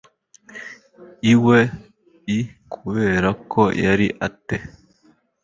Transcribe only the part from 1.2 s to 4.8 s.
iwe i kubera ko yari ate